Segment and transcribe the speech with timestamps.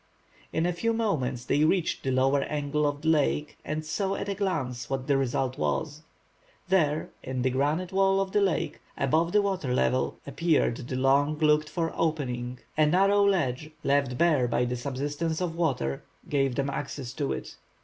[0.51, 4.29] In a few moments they reached the lower angle of the lake, and saw at
[4.29, 6.01] a glance what the result was.
[6.69, 11.37] There, in the granite wall of the lake, above the water level, appeared the long
[11.37, 12.57] looked for opening.
[12.75, 17.31] A narrow ledge, left bare, by the subsidence of the water, gave them access to
[17.31, 17.57] it.